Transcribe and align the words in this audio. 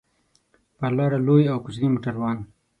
پر 0.77 0.91
لاره 0.97 1.19
لوی 1.27 1.43
او 1.51 1.57
کوچني 1.65 1.87
موټران. 1.93 2.37